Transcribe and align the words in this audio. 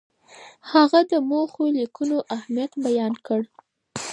هغه 0.71 0.99
د 1.11 1.13
موخو 1.29 1.63
لیکلو 1.77 2.17
اهمیت 2.35 2.71
بیان 2.85 3.13
کړ. 3.25 3.41